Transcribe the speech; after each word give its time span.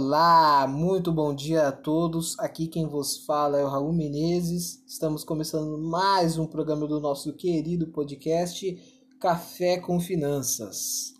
Olá, 0.00 0.64
muito 0.68 1.10
bom 1.10 1.34
dia 1.34 1.66
a 1.66 1.72
todos. 1.72 2.38
Aqui 2.38 2.68
quem 2.68 2.86
vos 2.86 3.26
fala 3.26 3.58
é 3.58 3.64
o 3.64 3.68
Raul 3.68 3.92
Menezes. 3.92 4.80
Estamos 4.86 5.24
começando 5.24 5.76
mais 5.76 6.38
um 6.38 6.46
programa 6.46 6.86
do 6.86 7.00
nosso 7.00 7.32
querido 7.32 7.88
podcast 7.88 8.78
Café 9.18 9.80
com 9.80 9.98
Finanças. 9.98 11.14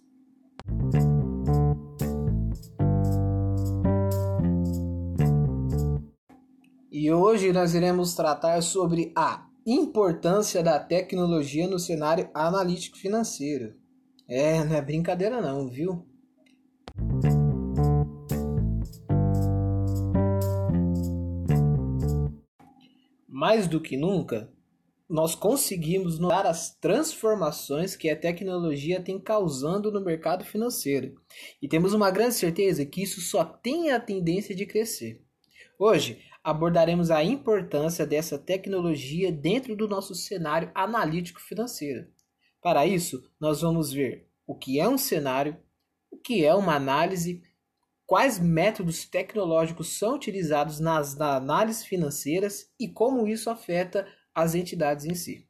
E 6.92 7.12
hoje 7.12 7.52
nós 7.52 7.74
iremos 7.74 8.14
tratar 8.14 8.62
sobre 8.62 9.12
a 9.16 9.44
importância 9.66 10.62
da 10.62 10.78
tecnologia 10.78 11.66
no 11.66 11.80
cenário 11.80 12.30
analítico 12.32 12.96
financeiro. 12.96 13.74
É, 14.28 14.62
não 14.62 14.76
é 14.76 14.80
brincadeira 14.80 15.42
não, 15.42 15.66
viu? 15.66 16.07
Mais 23.38 23.68
do 23.68 23.80
que 23.80 23.96
nunca, 23.96 24.52
nós 25.08 25.36
conseguimos 25.36 26.18
notar 26.18 26.44
as 26.44 26.74
transformações 26.74 27.94
que 27.94 28.10
a 28.10 28.16
tecnologia 28.16 29.00
tem 29.00 29.16
causando 29.16 29.92
no 29.92 30.00
mercado 30.00 30.44
financeiro. 30.44 31.14
E 31.62 31.68
temos 31.68 31.94
uma 31.94 32.10
grande 32.10 32.34
certeza 32.34 32.84
que 32.84 33.00
isso 33.00 33.20
só 33.20 33.44
tem 33.44 33.92
a 33.92 34.00
tendência 34.00 34.56
de 34.56 34.66
crescer. 34.66 35.22
Hoje, 35.78 36.20
abordaremos 36.42 37.12
a 37.12 37.22
importância 37.22 38.04
dessa 38.04 38.36
tecnologia 38.36 39.30
dentro 39.30 39.76
do 39.76 39.86
nosso 39.86 40.16
cenário 40.16 40.72
analítico 40.74 41.40
financeiro. 41.40 42.08
Para 42.60 42.88
isso, 42.88 43.22
nós 43.40 43.60
vamos 43.60 43.92
ver 43.92 44.28
o 44.48 44.56
que 44.56 44.80
é 44.80 44.88
um 44.88 44.98
cenário, 44.98 45.56
o 46.10 46.16
que 46.16 46.44
é 46.44 46.52
uma 46.52 46.74
análise 46.74 47.40
quais 48.08 48.38
métodos 48.40 49.04
tecnológicos 49.04 49.98
são 49.98 50.14
utilizados 50.14 50.80
nas 50.80 51.20
análises 51.20 51.84
financeiras 51.84 52.72
e 52.80 52.88
como 52.88 53.28
isso 53.28 53.50
afeta 53.50 54.08
as 54.34 54.54
entidades 54.54 55.04
em 55.04 55.14
si. 55.14 55.46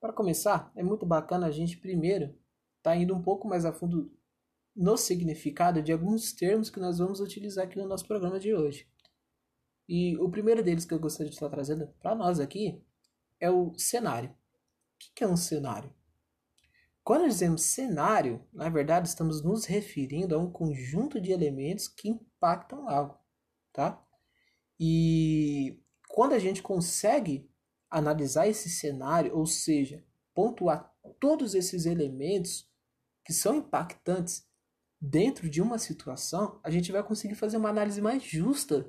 Para 0.00 0.12
começar, 0.12 0.72
é 0.74 0.82
muito 0.82 1.06
bacana 1.06 1.46
a 1.46 1.50
gente 1.52 1.78
primeiro 1.78 2.24
estar 2.24 2.90
tá 2.90 2.96
indo 2.96 3.14
um 3.14 3.22
pouco 3.22 3.46
mais 3.46 3.64
a 3.64 3.72
fundo 3.72 4.12
no 4.74 4.96
significado 4.96 5.80
de 5.80 5.92
alguns 5.92 6.32
termos 6.32 6.68
que 6.68 6.80
nós 6.80 6.98
vamos 6.98 7.20
utilizar 7.20 7.66
aqui 7.66 7.78
no 7.78 7.86
nosso 7.86 8.04
programa 8.04 8.40
de 8.40 8.52
hoje. 8.52 8.88
E 9.88 10.16
o 10.16 10.28
primeiro 10.28 10.64
deles 10.64 10.84
que 10.84 10.92
eu 10.92 10.98
gostaria 10.98 11.30
de 11.30 11.36
estar 11.36 11.48
trazendo 11.48 11.86
para 12.00 12.16
nós 12.16 12.40
aqui 12.40 12.82
é 13.38 13.48
o 13.48 13.72
cenário. 13.76 14.30
O 14.30 14.34
que 15.14 15.22
é 15.22 15.28
um 15.28 15.36
cenário? 15.36 16.01
Quando 17.04 17.28
dizemos 17.28 17.62
cenário, 17.62 18.46
na 18.52 18.68
verdade 18.68 19.08
estamos 19.08 19.42
nos 19.42 19.64
referindo 19.64 20.34
a 20.34 20.38
um 20.38 20.50
conjunto 20.50 21.20
de 21.20 21.32
elementos 21.32 21.88
que 21.88 22.08
impactam 22.08 22.88
algo, 22.88 23.18
tá? 23.72 24.00
E 24.78 25.80
quando 26.08 26.32
a 26.32 26.38
gente 26.38 26.62
consegue 26.62 27.50
analisar 27.90 28.46
esse 28.46 28.70
cenário, 28.70 29.36
ou 29.36 29.46
seja, 29.46 30.04
pontuar 30.34 30.94
todos 31.18 31.54
esses 31.54 31.86
elementos 31.86 32.70
que 33.24 33.32
são 33.32 33.56
impactantes 33.56 34.46
dentro 35.00 35.50
de 35.50 35.60
uma 35.60 35.78
situação, 35.78 36.60
a 36.62 36.70
gente 36.70 36.92
vai 36.92 37.02
conseguir 37.02 37.34
fazer 37.34 37.56
uma 37.56 37.68
análise 37.68 38.00
mais 38.00 38.22
justa 38.22 38.88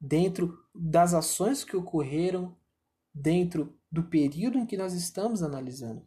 dentro 0.00 0.64
das 0.72 1.12
ações 1.12 1.64
que 1.64 1.76
ocorreram, 1.76 2.56
dentro 3.12 3.76
do 3.90 4.04
período 4.04 4.58
em 4.58 4.66
que 4.66 4.76
nós 4.76 4.92
estamos 4.92 5.42
analisando. 5.42 6.06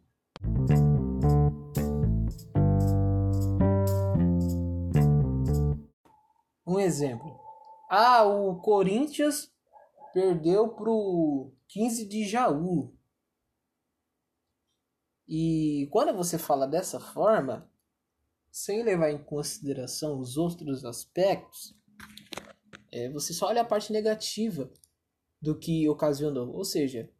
Um 6.66 6.78
exemplo. 6.78 7.38
Ah, 7.90 8.24
o 8.24 8.60
Corinthians 8.60 9.52
perdeu 10.14 10.68
pro 10.70 11.52
15 11.68 12.06
de 12.08 12.26
Jaú. 12.26 12.94
E 15.28 15.88
quando 15.90 16.16
você 16.16 16.38
fala 16.38 16.66
dessa 16.66 17.00
forma, 17.00 17.70
sem 18.50 18.82
levar 18.82 19.10
em 19.10 19.22
consideração 19.22 20.18
os 20.18 20.36
outros 20.36 20.84
aspectos, 20.84 21.74
é, 22.90 23.08
você 23.10 23.32
só 23.32 23.46
olha 23.46 23.62
a 23.62 23.66
parte 23.66 23.92
negativa 23.92 24.70
do 25.40 25.58
que 25.58 25.88
ocasionou. 25.88 26.54
Ou 26.54 26.64
seja, 26.64 27.10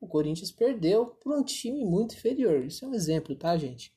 o 0.00 0.06
Corinthians 0.06 0.50
perdeu 0.50 1.06
por 1.06 1.36
um 1.36 1.42
time 1.42 1.84
muito 1.84 2.14
inferior. 2.14 2.64
Isso 2.64 2.84
é 2.84 2.88
um 2.88 2.94
exemplo, 2.94 3.34
tá, 3.34 3.56
gente? 3.56 3.94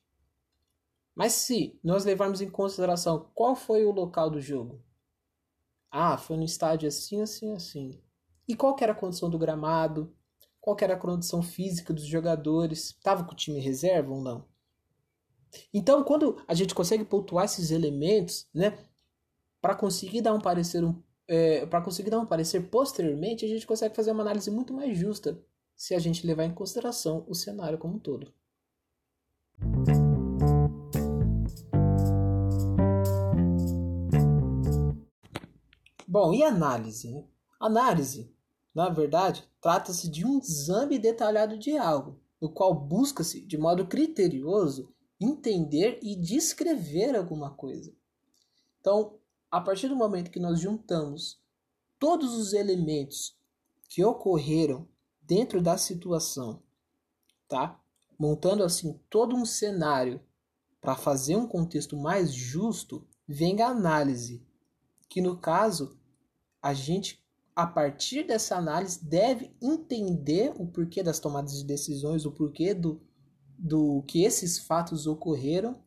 Mas 1.13 1.33
se 1.33 1.79
nós 1.83 2.05
levarmos 2.05 2.41
em 2.41 2.49
consideração 2.49 3.29
qual 3.33 3.55
foi 3.55 3.85
o 3.85 3.91
local 3.91 4.29
do 4.29 4.41
jogo, 4.41 4.81
ah, 5.91 6.17
foi 6.17 6.37
no 6.37 6.43
estádio 6.43 6.87
assim, 6.87 7.21
assim, 7.21 7.53
assim. 7.53 8.01
E 8.47 8.55
qual 8.55 8.75
era 8.79 8.93
a 8.93 8.95
condição 8.95 9.29
do 9.29 9.37
gramado? 9.37 10.15
Qual 10.59 10.77
era 10.79 10.93
a 10.93 10.97
condição 10.97 11.43
física 11.43 11.93
dos 11.93 12.05
jogadores? 12.05 12.97
Tava 13.03 13.23
com 13.23 13.33
o 13.33 13.35
time 13.35 13.59
reserva 13.59 14.11
ou 14.11 14.21
não? 14.21 14.45
Então, 15.73 16.03
quando 16.03 16.41
a 16.47 16.53
gente 16.53 16.73
consegue 16.73 17.03
pontuar 17.03 17.45
esses 17.45 17.71
elementos, 17.71 18.47
né, 18.53 18.77
para 19.61 19.75
conseguir 19.75 20.21
dar 20.21 20.33
um 20.33 20.39
parecer 20.39 20.83
um, 20.83 21.03
é, 21.27 21.65
para 21.65 21.81
conseguir 21.81 22.09
dar 22.09 22.19
um 22.19 22.25
parecer 22.25 22.69
posteriormente, 22.69 23.43
a 23.45 23.47
gente 23.47 23.67
consegue 23.67 23.95
fazer 23.95 24.11
uma 24.11 24.23
análise 24.23 24.49
muito 24.49 24.73
mais 24.73 24.97
justa 24.97 25.43
se 25.81 25.95
a 25.95 25.99
gente 25.99 26.27
levar 26.27 26.43
em 26.43 26.53
consideração 26.53 27.25
o 27.27 27.33
cenário 27.33 27.75
como 27.75 27.95
um 27.95 27.99
todo. 27.99 28.31
Bom, 36.07 36.35
e 36.35 36.43
análise? 36.43 37.25
Análise, 37.59 38.31
na 38.75 38.89
verdade, 38.89 39.49
trata-se 39.59 40.07
de 40.07 40.23
um 40.23 40.37
exame 40.37 40.99
detalhado 40.99 41.57
de 41.57 41.75
algo, 41.75 42.21
no 42.39 42.53
qual 42.53 42.75
busca-se, 42.75 43.43
de 43.43 43.57
modo 43.57 43.87
criterioso, 43.87 44.93
entender 45.19 45.97
e 46.03 46.15
descrever 46.15 47.15
alguma 47.15 47.55
coisa. 47.55 47.91
Então, 48.79 49.17
a 49.49 49.59
partir 49.59 49.87
do 49.87 49.95
momento 49.95 50.29
que 50.29 50.39
nós 50.39 50.59
juntamos 50.59 51.41
todos 51.97 52.35
os 52.35 52.53
elementos 52.53 53.35
que 53.89 54.03
ocorreram 54.03 54.87
dentro 55.31 55.61
da 55.61 55.77
situação, 55.77 56.61
tá? 57.47 57.79
Montando 58.19 58.65
assim 58.65 58.99
todo 59.09 59.33
um 59.33 59.45
cenário 59.45 60.19
para 60.81 60.93
fazer 60.93 61.37
um 61.37 61.47
contexto 61.47 61.95
mais 61.95 62.33
justo, 62.33 63.07
vem 63.25 63.61
a 63.61 63.69
análise, 63.69 64.45
que 65.07 65.21
no 65.21 65.37
caso 65.37 65.97
a 66.61 66.73
gente 66.73 67.25
a 67.55 67.65
partir 67.65 68.27
dessa 68.27 68.57
análise 68.57 69.05
deve 69.05 69.55
entender 69.61 70.51
o 70.57 70.67
porquê 70.67 71.01
das 71.01 71.17
tomadas 71.17 71.59
de 71.59 71.63
decisões, 71.63 72.25
o 72.25 72.33
porquê 72.33 72.73
do, 72.73 73.01
do 73.57 74.03
que 74.09 74.25
esses 74.25 74.59
fatos 74.59 75.07
ocorreram 75.07 75.81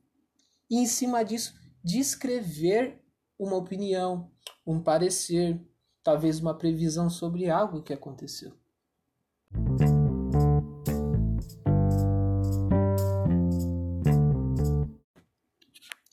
e 0.71 0.79
em 0.79 0.87
cima 0.87 1.23
disso 1.23 1.55
descrever 1.85 2.99
uma 3.39 3.57
opinião, 3.57 4.31
um 4.67 4.83
parecer, 4.83 5.61
talvez 6.03 6.41
uma 6.41 6.57
previsão 6.57 7.11
sobre 7.11 7.51
algo 7.51 7.83
que 7.83 7.93
aconteceu. 7.93 8.64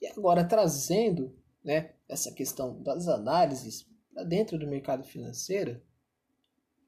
E 0.01 0.07
agora 0.07 0.43
trazendo 0.43 1.35
né, 1.63 1.93
essa 2.07 2.31
questão 2.31 2.81
das 2.81 3.07
análises 3.07 3.87
para 4.13 4.23
dentro 4.23 4.57
do 4.57 4.67
mercado 4.67 5.03
financeiro, 5.03 5.81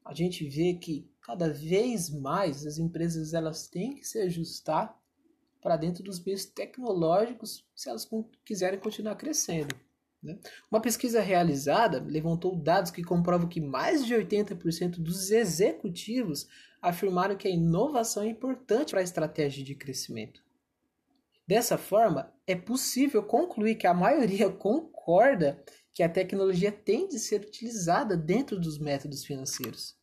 a 0.04 0.12
gente 0.12 0.46
vê 0.48 0.74
que 0.74 1.10
cada 1.20 1.48
vez 1.48 2.10
mais 2.10 2.66
as 2.66 2.76
empresas 2.78 3.32
elas 3.32 3.66
têm 3.66 3.94
que 3.94 4.04
se 4.04 4.18
ajustar 4.20 5.00
para 5.62 5.78
dentro 5.78 6.04
dos 6.04 6.22
meios 6.22 6.44
tecnológicos 6.44 7.66
se 7.74 7.88
elas 7.88 8.06
quiserem 8.44 8.78
continuar 8.78 9.16
crescendo. 9.16 9.74
Né? 10.24 10.38
Uma 10.70 10.80
pesquisa 10.80 11.20
realizada 11.20 12.02
levantou 12.02 12.56
dados 12.56 12.90
que 12.90 13.04
comprovam 13.04 13.48
que 13.48 13.60
mais 13.60 14.04
de 14.06 14.14
80% 14.14 14.96
dos 14.96 15.30
executivos 15.30 16.48
afirmaram 16.80 17.36
que 17.36 17.46
a 17.46 17.50
inovação 17.50 18.22
é 18.22 18.28
importante 18.28 18.90
para 18.90 19.00
a 19.00 19.04
estratégia 19.04 19.62
de 19.62 19.74
crescimento. 19.74 20.42
Dessa 21.46 21.76
forma, 21.76 22.32
é 22.46 22.56
possível 22.56 23.22
concluir 23.22 23.74
que 23.74 23.86
a 23.86 23.94
maioria 23.94 24.48
concorda 24.50 25.62
que 25.92 26.02
a 26.02 26.08
tecnologia 26.08 26.72
tem 26.72 27.06
de 27.06 27.18
ser 27.18 27.42
utilizada 27.42 28.16
dentro 28.16 28.58
dos 28.58 28.78
métodos 28.78 29.24
financeiros. 29.24 29.96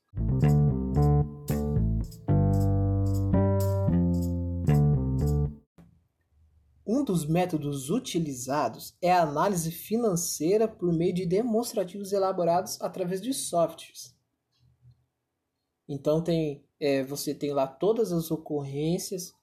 Um 7.01 7.03
dos 7.03 7.25
métodos 7.25 7.89
utilizados 7.89 8.95
é 9.01 9.12
a 9.12 9.24
análise 9.24 9.71
financeira 9.71 10.68
por 10.68 10.94
meio 10.94 11.12
de 11.12 11.25
demonstrativos 11.25 12.13
elaborados 12.13 12.80
através 12.80 13.19
de 13.19 13.33
softwares. 13.33 14.15
Então 15.89 16.24
tem, 16.24 16.63
é, 16.80 17.03
você 17.03 17.33
tem 17.33 17.53
lá 17.53 17.65
todas 17.65 18.12
as 18.12 18.30
ocorrências 18.30 19.33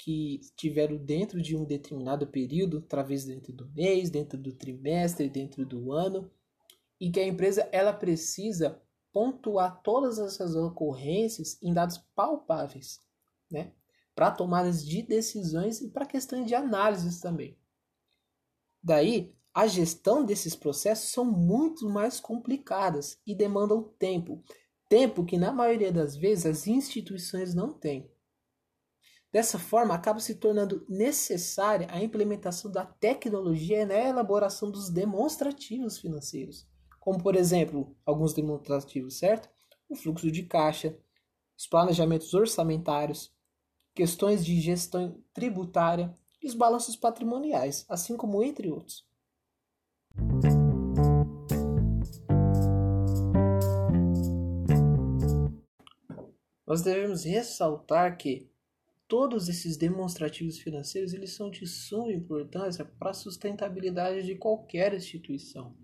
que 0.00 0.42
tiveram 0.54 0.98
dentro 0.98 1.40
de 1.40 1.56
um 1.56 1.64
determinado 1.64 2.26
período, 2.26 2.82
talvez 2.82 3.24
dentro 3.24 3.54
do 3.54 3.66
mês, 3.70 4.10
dentro 4.10 4.38
do 4.38 4.52
trimestre, 4.52 5.30
dentro 5.30 5.64
do 5.64 5.92
ano, 5.92 6.30
e 7.00 7.10
que 7.10 7.20
a 7.20 7.26
empresa 7.26 7.66
ela 7.72 7.94
precisa 7.94 8.82
pontuar 9.10 9.80
todas 9.80 10.18
essas 10.18 10.54
ocorrências 10.54 11.56
em 11.62 11.72
dados 11.72 11.96
palpáveis, 12.14 13.00
né? 13.50 13.72
Para 14.14 14.30
tomadas 14.30 14.84
de 14.84 15.02
decisões 15.02 15.80
e 15.80 15.88
para 15.88 16.06
questões 16.06 16.46
de 16.46 16.54
análises 16.54 17.20
também. 17.20 17.58
Daí, 18.82 19.34
a 19.54 19.66
gestão 19.66 20.24
desses 20.24 20.56
processos 20.56 21.10
são 21.10 21.24
muito 21.24 21.88
mais 21.88 22.18
complicadas 22.18 23.18
e 23.26 23.34
demandam 23.34 23.82
tempo, 23.98 24.42
tempo 24.88 25.24
que 25.24 25.36
na 25.36 25.52
maioria 25.52 25.92
das 25.92 26.16
vezes 26.16 26.46
as 26.46 26.66
instituições 26.66 27.54
não 27.54 27.72
têm. 27.72 28.10
Dessa 29.32 29.58
forma, 29.58 29.94
acaba 29.94 30.20
se 30.20 30.34
tornando 30.34 30.84
necessária 30.88 31.86
a 31.90 32.02
implementação 32.02 32.70
da 32.70 32.84
tecnologia 32.84 33.86
na 33.86 33.94
elaboração 33.94 34.70
dos 34.70 34.90
demonstrativos 34.90 35.98
financeiros, 35.98 36.66
como 37.00 37.22
por 37.22 37.34
exemplo, 37.34 37.96
alguns 38.04 38.34
demonstrativos, 38.34 39.18
certo? 39.18 39.48
O 39.88 39.96
fluxo 39.96 40.30
de 40.30 40.42
caixa, 40.42 40.98
os 41.56 41.66
planejamentos 41.66 42.34
orçamentários, 42.34 43.34
questões 43.94 44.44
de 44.44 44.60
gestão 44.60 45.22
tributária 45.32 46.16
e 46.42 46.46
os 46.46 46.54
balanços 46.54 46.96
patrimoniais, 46.96 47.84
assim 47.88 48.16
como 48.16 48.42
entre 48.42 48.70
outros. 48.70 49.06
Nós 56.66 56.80
devemos 56.80 57.24
ressaltar 57.24 58.16
que 58.16 58.50
todos 59.06 59.50
esses 59.50 59.76
demonstrativos 59.76 60.58
financeiros 60.58 61.12
eles 61.12 61.34
são 61.34 61.50
de 61.50 61.66
suma 61.66 62.10
importância 62.10 62.82
para 62.82 63.10
a 63.10 63.14
sustentabilidade 63.14 64.24
de 64.24 64.36
qualquer 64.36 64.94
instituição. 64.94 65.76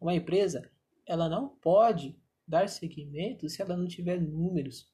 Uma 0.00 0.14
empresa 0.14 0.70
ela 1.04 1.28
não 1.28 1.48
pode 1.48 2.16
dar 2.46 2.68
seguimento 2.68 3.48
se 3.48 3.60
ela 3.60 3.76
não 3.76 3.88
tiver 3.88 4.20
números. 4.20 4.88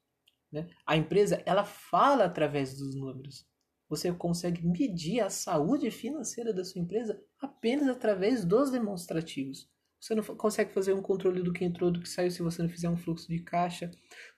Né? 0.53 0.69
A 0.87 0.97
empresa 0.97 1.43
ela 1.47 1.65
fala 1.65 2.25
através 2.25 2.77
dos 2.77 2.95
números. 2.95 3.47
Você 3.89 4.13
consegue 4.13 4.67
medir 4.67 5.21
a 5.21 5.31
saúde 5.31 5.91
financeira 5.91 6.53
da 6.53 6.65
sua 6.65 6.81
empresa 6.81 7.21
apenas 7.41 7.89
através 7.89 8.45
dos 8.45 8.71
demonstrativos. 8.71 9.69
Você 10.01 10.15
não 10.15 10.23
consegue 10.23 10.73
fazer 10.73 10.95
um 10.95 11.03
controle 11.03 11.43
do 11.43 11.53
que 11.53 11.65
entrou, 11.65 11.91
do 11.91 12.01
que 12.01 12.09
saiu 12.09 12.31
se 12.31 12.43
você 12.43 12.63
não 12.63 12.71
fizer 12.71 12.89
um 12.89 12.97
fluxo 12.97 13.29
de 13.29 13.41
caixa. 13.41 13.91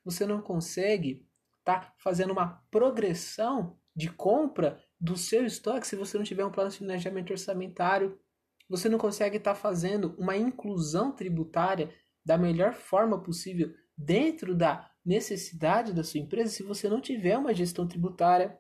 Você 0.04 0.26
não 0.26 0.40
consegue 0.40 1.26
tá 1.64 1.94
fazendo 1.98 2.32
uma 2.32 2.60
progressão 2.70 3.78
de 3.94 4.10
compra 4.10 4.82
do 5.00 5.16
seu 5.16 5.44
estoque 5.44 5.86
se 5.86 5.96
você 5.96 6.16
não 6.16 6.24
tiver 6.24 6.44
um 6.44 6.50
plano 6.50 6.70
de 6.70 6.78
planejamento 6.78 7.30
orçamentário. 7.30 8.18
Você 8.68 8.88
não 8.88 8.98
consegue 8.98 9.36
estar 9.36 9.54
tá 9.54 9.60
fazendo 9.60 10.14
uma 10.18 10.36
inclusão 10.36 11.12
tributária 11.12 11.92
da 12.24 12.38
melhor 12.38 12.74
forma 12.74 13.22
possível 13.22 13.72
dentro 13.96 14.54
da 14.56 14.90
necessidade 15.04 15.92
da 15.92 16.04
sua 16.04 16.20
empresa 16.20 16.50
se 16.50 16.62
você 16.62 16.88
não 16.88 17.00
tiver 17.00 17.36
uma 17.36 17.54
gestão 17.54 17.86
tributária. 17.86 18.58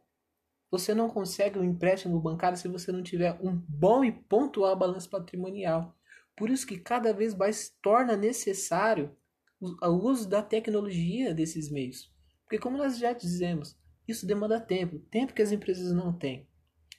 Você 0.70 0.94
não 0.94 1.08
consegue 1.08 1.58
um 1.58 1.64
empréstimo 1.64 2.18
bancário 2.20 2.56
se 2.56 2.66
você 2.68 2.90
não 2.90 3.02
tiver 3.02 3.38
um 3.42 3.54
bom 3.68 4.02
e 4.04 4.10
pontual 4.10 4.76
balanço 4.76 5.08
patrimonial. 5.10 5.96
Por 6.36 6.48
isso 6.50 6.66
que 6.66 6.78
cada 6.78 7.12
vez 7.12 7.34
mais 7.34 7.70
torna 7.82 8.16
necessário 8.16 9.14
o 9.60 9.88
uso 9.88 10.28
da 10.28 10.42
tecnologia 10.42 11.34
desses 11.34 11.70
meios. 11.70 12.10
Porque, 12.44 12.58
como 12.58 12.76
nós 12.76 12.98
já 12.98 13.12
dizemos, 13.12 13.78
isso 14.08 14.26
demanda 14.26 14.60
tempo, 14.60 14.98
tempo 15.10 15.32
que 15.32 15.42
as 15.42 15.52
empresas 15.52 15.92
não 15.92 16.12
têm. 16.12 16.48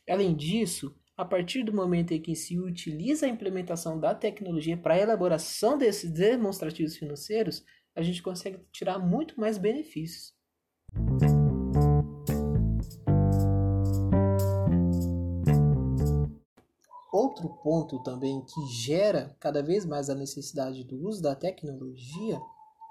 Além 0.07 0.35
disso, 0.35 0.95
a 1.15 1.25
partir 1.25 1.63
do 1.63 1.73
momento 1.73 2.11
em 2.11 2.21
que 2.21 2.35
se 2.35 2.59
utiliza 2.59 3.25
a 3.25 3.29
implementação 3.29 3.99
da 3.99 4.15
tecnologia 4.15 4.77
para 4.77 4.95
a 4.95 4.99
elaboração 4.99 5.77
desses 5.77 6.11
demonstrativos 6.11 6.95
financeiros, 6.97 7.63
a 7.95 8.01
gente 8.01 8.21
consegue 8.21 8.59
tirar 8.71 8.99
muito 8.99 9.39
mais 9.39 9.57
benefícios. 9.57 10.33
Outro 17.11 17.47
ponto 17.61 18.01
também 18.01 18.43
que 18.43 18.65
gera 18.67 19.35
cada 19.39 19.61
vez 19.61 19.85
mais 19.85 20.09
a 20.09 20.15
necessidade 20.15 20.83
do 20.83 21.07
uso 21.07 21.21
da 21.21 21.35
tecnologia 21.35 22.41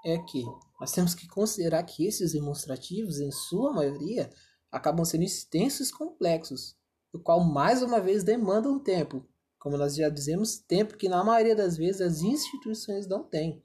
é 0.04 0.18
que 0.18 0.44
nós 0.80 0.92
temos 0.92 1.14
que 1.14 1.26
considerar 1.26 1.82
que 1.82 2.06
esses 2.06 2.32
demonstrativos, 2.32 3.20
em 3.20 3.30
sua 3.30 3.72
maioria, 3.72 4.30
acabam 4.70 5.04
sendo 5.04 5.24
extensos 5.24 5.90
e 5.90 5.92
complexos, 5.92 6.76
o 7.12 7.18
qual 7.18 7.40
mais 7.44 7.82
uma 7.82 8.00
vez 8.00 8.24
demandam 8.24 8.78
tempo, 8.78 9.26
como 9.58 9.76
nós 9.76 9.94
já 9.94 10.08
dizemos, 10.08 10.58
tempo 10.58 10.96
que 10.96 11.08
na 11.08 11.22
maioria 11.22 11.54
das 11.54 11.76
vezes 11.76 12.00
as 12.00 12.20
instituições 12.22 13.06
não 13.06 13.22
têm. 13.22 13.62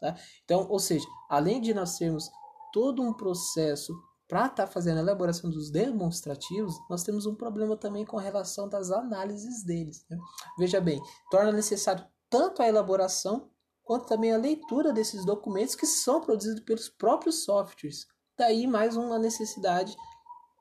Tá? 0.00 0.16
Então, 0.44 0.66
ou 0.68 0.78
seja, 0.78 1.06
além 1.28 1.60
de 1.60 1.72
nós 1.72 1.96
termos 1.96 2.30
todo 2.72 3.02
um 3.02 3.12
processo 3.12 3.94
para 4.28 4.46
estar 4.46 4.66
tá 4.66 4.66
fazendo 4.66 4.98
a 4.98 5.02
elaboração 5.02 5.48
dos 5.48 5.70
demonstrativos, 5.70 6.74
nós 6.90 7.02
temos 7.02 7.26
um 7.26 7.34
problema 7.34 7.76
também 7.76 8.04
com 8.04 8.16
relação 8.16 8.68
das 8.68 8.90
análises 8.90 9.64
deles. 9.64 10.04
Né? 10.10 10.18
Veja 10.58 10.80
bem, 10.80 11.00
torna 11.30 11.52
necessário 11.52 12.04
tanto 12.28 12.60
a 12.60 12.68
elaboração 12.68 13.50
quanto 13.82 14.06
também 14.06 14.32
a 14.32 14.38
leitura 14.38 14.92
desses 14.92 15.24
documentos 15.24 15.76
que 15.76 15.86
são 15.86 16.20
produzidos 16.20 16.60
pelos 16.64 16.88
próprios 16.88 17.44
softwares. 17.44 18.06
Daí 18.36 18.66
mais 18.66 18.96
uma 18.96 19.18
necessidade 19.18 19.96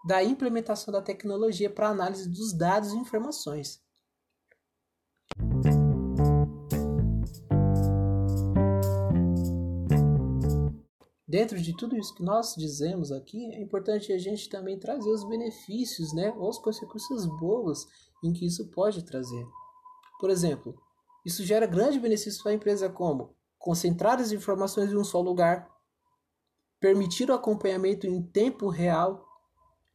da 0.06 0.24
implementação 0.24 0.94
da 0.94 1.02
tecnologia 1.02 1.70
para 1.70 1.90
análise 1.90 2.30
dos 2.30 2.54
dados 2.54 2.94
e 2.94 2.98
informações. 2.98 3.84
Dentro 11.36 11.60
de 11.60 11.76
tudo 11.76 11.98
isso 11.98 12.16
que 12.16 12.24
nós 12.24 12.56
dizemos 12.56 13.12
aqui, 13.12 13.54
é 13.54 13.62
importante 13.62 14.14
a 14.14 14.18
gente 14.18 14.48
também 14.48 14.80
trazer 14.80 15.10
os 15.10 15.28
benefícios, 15.28 16.14
né, 16.14 16.34
ou 16.38 16.48
as 16.48 16.58
consequências 16.58 17.26
boas 17.26 17.86
em 18.24 18.32
que 18.32 18.46
isso 18.46 18.72
pode 18.72 19.04
trazer. 19.04 19.46
Por 20.18 20.30
exemplo, 20.30 20.82
isso 21.26 21.44
gera 21.44 21.66
grande 21.66 22.00
benefício 22.00 22.42
para 22.42 22.54
a 22.54 22.56
empresa 22.56 22.90
como 22.90 23.36
concentrar 23.60 24.18
as 24.18 24.32
informações 24.32 24.94
em 24.94 24.96
um 24.96 25.04
só 25.04 25.20
lugar, 25.20 25.70
permitir 26.80 27.30
o 27.30 27.34
acompanhamento 27.34 28.08
em 28.08 28.24
tempo 28.24 28.70
real. 28.70 29.28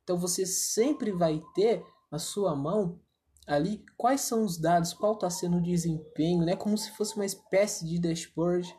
Então 0.05 0.19
você 0.19 0.45
sempre 0.45 1.11
vai 1.11 1.43
ter 1.55 1.83
na 2.12 2.19
sua 2.19 2.55
mão 2.55 3.00
ali 3.47 3.83
quais 3.97 4.21
são 4.21 4.45
os 4.45 4.59
dados, 4.59 4.93
qual 4.93 5.14
está 5.14 5.31
sendo 5.31 5.57
o 5.57 5.62
desempenho, 5.62 6.45
né? 6.45 6.55
como 6.55 6.76
se 6.76 6.91
fosse 6.91 7.17
uma 7.17 7.25
espécie 7.25 7.87
de 7.87 7.99
dashboard. 7.99 8.79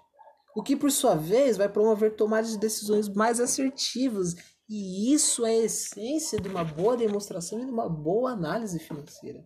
O 0.55 0.62
que 0.62 0.75
por 0.75 0.91
sua 0.91 1.15
vez 1.15 1.58
vai 1.58 1.70
promover 1.70 2.15
tomadas 2.15 2.51
de 2.51 2.58
decisões 2.58 3.08
mais 3.08 3.39
assertivas. 3.39 4.36
E 4.67 5.13
isso 5.13 5.46
é 5.46 5.51
a 5.51 5.63
essência 5.63 6.39
de 6.39 6.48
uma 6.48 6.63
boa 6.63 6.96
demonstração 6.96 7.60
e 7.60 7.65
de 7.65 7.72
uma 7.72 7.89
boa 7.89 8.31
análise 8.31 8.79
financeira. 8.79 9.46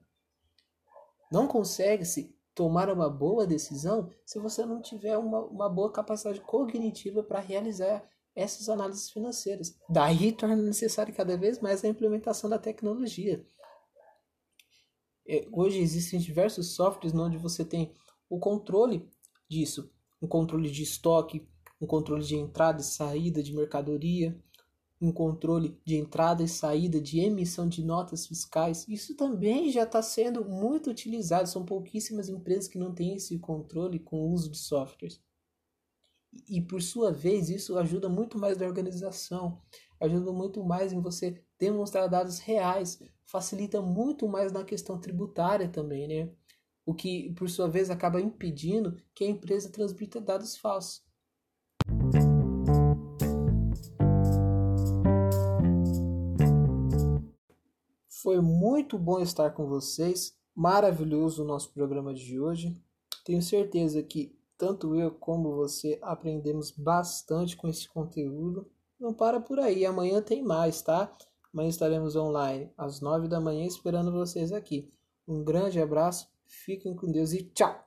Não 1.32 1.48
consegue-se 1.48 2.36
tomar 2.54 2.90
uma 2.90 3.10
boa 3.10 3.46
decisão 3.46 4.10
se 4.26 4.40
você 4.40 4.66
não 4.66 4.82
tiver 4.82 5.18
uma, 5.18 5.44
uma 5.46 5.70
boa 5.70 5.92
capacidade 5.92 6.40
cognitiva 6.42 7.22
para 7.24 7.40
realizar 7.40 8.08
essas 8.36 8.70
análises 8.70 9.10
financeiras. 9.10 9.78
Daí 9.90 10.32
torna 10.32 10.56
necessário 10.56 11.14
cada 11.14 11.38
vez 11.38 11.60
mais 11.60 11.84
a 11.84 11.88
implementação 11.88 12.50
da 12.50 12.60
tecnologia. 12.60 13.46
É, 15.28 15.48
hoje 15.52 15.80
existem 15.80 16.20
diversos 16.20 16.76
softwares 16.76 17.18
onde 17.18 17.38
você 17.38 17.66
tem 17.66 17.94
o 18.30 18.40
controle 18.40 19.10
disso, 19.50 19.92
um 20.22 20.28
controle 20.28 20.70
de 20.70 20.84
estoque, 20.84 21.48
um 21.80 21.86
controle 21.86 22.24
de 22.24 22.36
entrada 22.36 22.82
e 22.82 22.84
saída 22.84 23.44
de 23.44 23.54
mercadoria, 23.54 24.40
um 25.02 25.12
controle 25.12 25.80
de 25.86 25.96
entrada 25.96 26.44
e 26.44 26.48
saída 26.48 27.00
de 27.02 27.20
emissão 27.20 27.68
de 27.68 27.84
notas 27.84 28.26
fiscais. 28.26 28.88
Isso 28.88 29.16
também 29.16 29.72
já 29.72 29.84
está 29.84 30.02
sendo 30.02 30.46
muito 30.46 30.90
utilizado. 30.90 31.50
São 31.50 31.66
pouquíssimas 31.66 32.30
empresas 32.30 32.68
que 32.68 32.78
não 32.78 32.94
têm 32.94 33.16
esse 33.16 33.38
controle 33.40 34.00
com 34.00 34.18
o 34.18 34.32
uso 34.32 34.50
de 34.50 34.58
softwares. 34.58 35.22
E 36.50 36.62
por 36.62 36.82
sua 36.82 37.12
vez, 37.12 37.50
isso 37.50 37.78
ajuda 37.78 38.10
muito 38.10 38.38
mais 38.38 38.58
na 38.58 38.66
organização, 38.66 39.62
ajuda 40.00 40.32
muito 40.32 40.64
mais 40.64 40.92
em 40.92 41.02
você 41.02 41.42
demonstrar 41.58 42.10
dados 42.10 42.40
reais, 42.40 43.02
facilita 43.24 43.82
muito 43.82 44.28
mais 44.28 44.52
na 44.52 44.64
questão 44.64 45.00
tributária 45.00 45.70
também, 45.70 46.08
né? 46.08 46.32
O 46.86 46.94
que 46.94 47.34
por 47.34 47.50
sua 47.50 47.68
vez 47.68 47.90
acaba 47.90 48.22
impedindo 48.22 48.96
que 49.14 49.24
a 49.24 49.28
empresa 49.28 49.72
transmita 49.72 50.22
dados 50.22 50.56
falsos. 50.56 51.04
Foi 58.26 58.42
muito 58.42 58.98
bom 58.98 59.20
estar 59.20 59.52
com 59.52 59.68
vocês. 59.68 60.36
Maravilhoso 60.56 61.44
o 61.44 61.46
nosso 61.46 61.72
programa 61.74 62.14
de 62.14 62.40
hoje. 62.40 62.76
Tenho 63.24 63.42
certeza 63.42 64.02
que 64.02 64.36
tanto 64.58 64.96
eu 64.96 65.12
como 65.12 65.56
você 65.56 66.00
aprendemos 66.02 66.72
bastante 66.72 67.58
com 67.58 67.68
esse 67.68 67.88
conteúdo. 67.90 68.68
Não 69.00 69.14
para 69.14 69.40
por 69.40 69.60
aí, 69.60 69.86
amanhã 69.86 70.22
tem 70.22 70.42
mais, 70.42 70.82
tá? 70.82 71.16
Amanhã 71.54 71.70
estaremos 71.70 72.16
online 72.16 72.72
às 72.78 73.02
nove 73.02 73.28
da 73.28 73.40
manhã 73.40 73.66
esperando 73.66 74.12
vocês 74.12 74.52
aqui. 74.52 74.92
Um 75.28 75.44
grande 75.44 75.80
abraço, 75.80 76.28
fiquem 76.48 76.96
com 76.96 77.12
Deus 77.12 77.34
e 77.34 77.44
tchau! 77.44 77.85